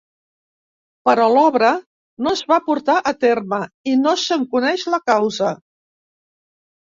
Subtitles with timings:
[1.07, 1.67] Però l'obra
[2.27, 3.59] no es va portar a terme
[3.91, 5.51] i no se'n coneix la causa.